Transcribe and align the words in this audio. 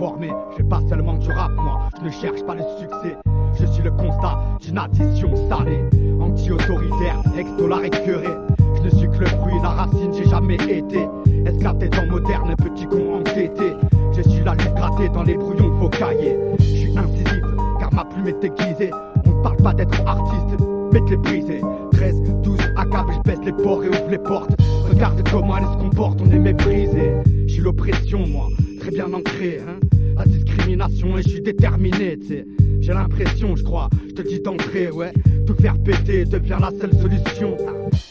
formé. 0.00 0.30
Je 0.52 0.56
fais 0.56 0.62
pas 0.62 0.80
seulement 0.88 1.12
du 1.12 1.30
rap, 1.30 1.52
moi, 1.58 1.80
je 1.98 2.06
ne 2.06 2.10
cherche 2.10 2.42
pas 2.46 2.54
le 2.54 2.62
succès. 2.80 3.18
Je 3.60 3.66
suis 3.66 3.82
le 3.82 3.90
constat 3.90 4.38
d'une 4.58 4.78
addition 4.78 5.30
salée, 5.50 5.84
anti-autoritaire, 6.18 7.22
ex-dollar 7.38 7.84
écœuré. 7.84 8.28
Je 8.76 8.82
ne 8.82 8.90
suis 8.98 9.10
que 9.10 9.18
le 9.18 9.26
fruit, 9.26 9.52
la 9.62 9.68
racine, 9.68 10.10
j'ai 10.14 10.24
jamais 10.24 10.54
été. 10.54 11.06
Esclave 11.44 11.76
des 11.76 11.90
temps 11.90 12.06
modernes, 12.06 12.54
petit 12.56 12.86
con 12.86 13.16
entêté. 13.20 13.74
Je 14.16 14.22
suis 14.22 14.42
la 14.42 14.54
lutte 14.54 14.74
grattée 14.74 15.10
dans 15.10 15.22
les 15.22 15.34
brouillons 15.34 15.68
de 15.68 15.74
vos 15.74 15.90
cahiers. 15.90 16.38
Je 16.58 16.64
suis 16.64 16.96
incisif, 16.96 17.44
car 17.78 17.92
ma 17.92 18.06
plume 18.06 18.28
est 18.28 18.42
aiguisée. 18.42 18.90
On 19.26 19.36
ne 19.36 19.42
parle 19.42 19.56
pas 19.58 19.74
d'être 19.74 20.00
artiste, 20.06 20.56
mais 20.94 21.00
de 21.02 21.10
les 21.10 21.16
briser. 21.18 21.60
13, 21.92 22.22
12, 22.42 22.58
accable, 22.78 23.12
je 23.12 23.30
baisse 23.30 23.44
les 23.44 23.52
ports 23.52 23.84
et 23.84 23.88
ouvre 23.88 24.10
les 24.10 24.18
portes. 24.18 24.52
Regarde 24.88 25.22
comment 25.30 25.58
elle 25.58 25.64
se 25.64 25.76
comporte, 25.76 26.22
on 26.26 26.30
est 26.30 26.38
méprisé. 26.38 27.16
J'ai 27.46 27.60
l'oppression, 27.60 28.26
moi, 28.26 28.48
bien 28.90 29.12
ancré, 29.12 29.60
hein. 29.66 29.78
La 30.16 30.24
discrimination 30.24 31.16
et 31.16 31.22
je 31.22 31.28
suis 31.28 31.40
déterminé, 31.40 32.18
tu. 32.18 32.44
J'ai 32.80 32.92
l'impression, 32.92 33.56
je 33.56 33.62
crois, 33.62 33.88
je 34.08 34.14
te 34.14 34.22
dis 34.22 34.40
d'entrer, 34.40 34.90
ouais. 34.90 35.12
Tout 35.46 35.54
faire 35.54 35.78
péter 35.82 36.24
devient 36.24 36.58
la 36.60 36.70
seule 36.78 36.92
solution. 37.00 37.56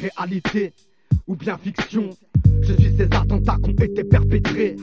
Réalité 0.00 0.72
ou 1.26 1.34
bien 1.36 1.56
fiction. 1.58 2.10
Je 2.62 2.72
suis 2.74 2.96
ces 2.96 3.04
attentats 3.04 3.56
qui 3.62 3.70
ont 3.70 3.84
été 3.84 4.04
perpétrés. 4.04 4.76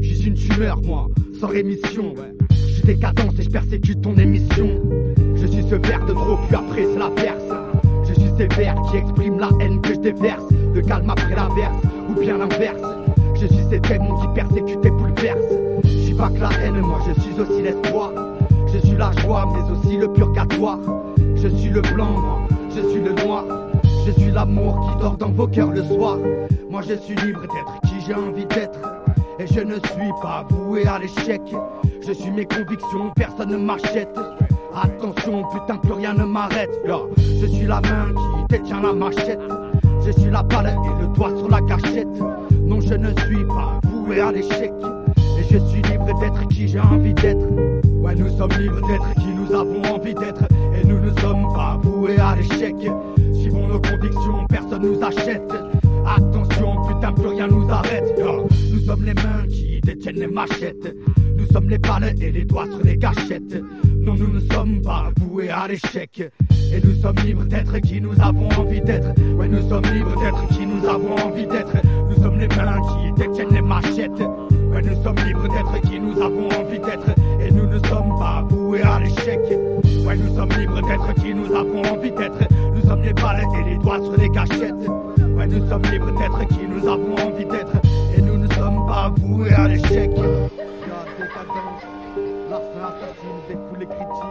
Je 0.00 0.14
suis 0.14 0.28
une 0.28 0.34
tumeur, 0.34 0.80
moi, 0.82 1.08
sans 1.40 1.48
rémission. 1.48 2.14
Je 2.50 2.72
suis 2.74 2.82
décadence 2.82 3.34
et 3.38 3.42
je 3.42 3.50
persécute 3.50 4.00
ton 4.00 4.16
émission. 4.16 4.82
Je 5.34 5.46
suis 5.46 5.62
ce 5.62 5.74
verre 5.74 6.04
de 6.06 6.12
trop, 6.12 6.36
puis 6.46 6.56
après 6.56 6.84
c'est 6.84 6.98
la 6.98 7.10
verse. 7.10 7.44
Je 8.08 8.14
suis 8.14 8.30
ces 8.36 8.46
vers 8.46 8.76
qui 8.90 8.96
expriment 8.96 9.40
la 9.40 9.50
haine 9.60 9.80
que 9.80 9.94
je 9.94 10.00
déverse. 10.00 10.44
Le 10.74 10.82
calme 10.82 11.10
après 11.10 11.34
la 11.34 11.48
verse, 11.54 11.82
ou 12.08 12.20
bien 12.20 12.38
l'inverse. 12.38 13.07
Je 13.40 13.46
suis 13.46 13.64
ces 13.70 13.80
démons 13.80 14.16
qui 14.20 14.28
persécutent 14.34 14.84
et 14.84 14.90
bouleversent. 14.90 15.58
Je 15.84 15.88
suis 15.88 16.14
pas 16.14 16.28
que 16.28 16.40
la 16.40 16.50
haine, 16.62 16.80
moi 16.80 16.98
je 17.06 17.20
suis 17.20 17.40
aussi 17.40 17.62
l'espoir. 17.62 18.10
Je 18.72 18.78
suis 18.78 18.96
la 18.96 19.12
joie, 19.20 19.46
mais 19.52 19.70
aussi 19.70 19.96
le 19.96 20.12
purgatoire. 20.12 20.78
Je 21.36 21.48
suis 21.48 21.70
le 21.70 21.80
blanc, 21.80 22.10
moi, 22.10 22.38
je 22.74 22.80
suis 22.88 23.00
le 23.00 23.12
noir. 23.24 23.44
Je 24.06 24.12
suis 24.20 24.30
l'amour 24.30 24.90
qui 24.90 25.02
dort 25.02 25.16
dans 25.16 25.30
vos 25.30 25.46
cœurs 25.46 25.70
le 25.70 25.84
soir. 25.84 26.18
Moi 26.70 26.82
je 26.82 26.94
suis 26.94 27.14
libre 27.14 27.42
d'être 27.42 27.80
qui 27.82 28.04
j'ai 28.06 28.14
envie 28.14 28.46
d'être. 28.46 28.80
Et 29.38 29.46
je 29.46 29.60
ne 29.60 29.74
suis 29.74 30.12
pas 30.20 30.44
voué 30.50 30.86
à 30.86 30.98
l'échec. 30.98 31.40
Je 32.00 32.12
suis 32.12 32.30
mes 32.30 32.44
convictions, 32.44 33.12
personne 33.14 33.50
ne 33.50 33.56
m'achète. 33.56 34.18
Attention, 34.74 35.44
putain, 35.52 35.76
plus 35.76 35.92
rien 35.92 36.14
ne 36.14 36.24
m'arrête. 36.24 36.70
Je 37.18 37.46
suis 37.46 37.66
la 37.66 37.80
main 37.82 38.06
qui 38.14 38.56
détient 38.56 38.80
la 38.80 38.92
machette. 38.92 39.40
Je 40.04 40.12
suis 40.12 40.30
la 40.30 40.42
balle 40.42 40.66
et 40.66 41.02
le 41.02 41.08
doigt 41.14 41.30
sur 41.36 41.48
la 41.48 41.60
gâchette. 41.60 42.06
Non, 42.62 42.80
je 42.80 42.94
ne 42.94 43.08
suis 43.08 43.44
pas 43.44 43.80
voué 43.84 44.20
à 44.20 44.32
l'échec. 44.32 44.72
Et 45.38 45.42
je 45.50 45.58
suis 45.58 45.82
libre 45.82 46.06
d'être 46.20 46.48
qui 46.48 46.68
j'ai 46.68 46.80
envie 46.80 47.14
d'être. 47.14 47.46
Ouais, 48.00 48.14
nous 48.14 48.28
sommes 48.36 48.52
libres 48.58 48.86
d'être 48.86 49.14
qui 49.14 49.28
nous 49.28 49.54
avons 49.54 49.82
envie 49.82 50.14
d'être. 50.14 50.44
Et 50.74 50.86
nous 50.86 51.00
ne 51.00 51.10
sommes 51.20 51.52
pas 51.54 51.78
voués 51.82 52.18
à 52.18 52.36
l'échec. 52.36 52.74
Suivons 53.34 53.66
nos 53.68 53.80
convictions, 53.80 54.46
personne 54.48 54.82
nous 54.82 55.02
achète. 55.04 55.52
Attention, 56.06 56.76
putain, 56.86 57.12
plus 57.12 57.28
rien 57.28 57.48
nous 57.48 57.68
arrête. 57.70 58.14
Nous 58.72 58.80
sommes 58.80 59.04
les 59.04 59.14
mains 59.14 59.46
qui 59.48 59.80
détiennent 59.82 60.16
les 60.16 60.26
machettes. 60.26 60.94
Nous 61.48 61.54
sommes 61.54 61.70
les 61.70 61.78
balles 61.78 62.14
et 62.20 62.30
les 62.30 62.44
doigts 62.44 62.66
sur 62.66 62.84
les 62.84 62.98
gâchettes. 62.98 63.64
Non, 63.96 64.14
nous 64.14 64.34
ne 64.34 64.40
sommes 64.52 64.82
pas 64.82 65.10
voués 65.18 65.48
à 65.48 65.66
l'échec. 65.66 66.22
Et 66.50 66.80
nous 66.84 66.94
sommes 67.00 67.16
libres 67.24 67.44
d'être 67.44 67.78
qui 67.78 68.02
nous 68.02 68.12
avons 68.20 68.50
envie 68.50 68.82
d'être. 68.82 69.08
Ouais, 69.34 69.48
nous 69.48 69.66
sommes 69.66 69.84
libres 69.94 70.20
d'être 70.20 70.46
qui 70.48 70.66
nous 70.66 70.86
avons 70.86 71.16
envie 71.16 71.46
d'être. 71.46 71.76
Nous 72.10 72.22
sommes 72.22 72.38
les 72.38 72.48
mains 72.48 72.78
qui 72.82 73.12
détiennent 73.22 73.54
les 73.54 73.62
machettes. 73.62 74.20
Ouais, 74.20 74.82
nous 74.82 75.02
sommes 75.02 75.16
libres 75.26 75.48
d'être 75.48 75.80
qui 75.88 75.98
nous 75.98 76.20
avons 76.20 76.48
envie 76.48 76.80
d'être. 76.80 77.10
Et 77.40 77.50
nous 77.50 77.66
ne 77.66 77.78
sommes 77.78 78.18
pas 78.18 78.46
voués 78.50 78.82
à 78.82 79.00
l'échec. 79.00 79.40
Ouais, 80.06 80.16
nous 80.16 80.36
sommes 80.36 80.50
libres 80.50 80.86
d'être 80.86 81.14
qui 81.14 81.34
nous 81.34 81.54
avons 81.54 81.82
envie 81.82 82.12
d'être. 82.12 82.46
Nous 82.74 82.86
sommes 82.86 83.02
les 83.02 83.14
balles 83.14 83.42
et 83.58 83.70
les 83.70 83.78
doigts 83.78 84.00
sur 84.02 84.18
les 84.18 84.28
gâchettes. 84.28 84.86
Ouais, 85.34 85.46
nous 85.46 85.66
sommes 85.66 85.82
libres 85.90 86.12
d'être 86.18 86.46
qui 86.48 86.68
nous 86.68 86.86
avons 86.86 87.14
envie 87.14 87.46
d'être. 87.46 87.80
Et 88.18 88.20
nous 88.20 88.36
ne 88.36 88.46
sommes 88.52 88.86
pas 88.86 89.10
voués 89.16 89.52
à 89.54 89.66
l'échec. 89.66 90.10
La 91.38 91.44
décadence, 91.44 91.82
la 92.50 92.58
fin 92.58 92.88
assassine 92.88 93.40
défoule 93.46 93.78
les 93.78 93.86
critiques. 93.86 94.27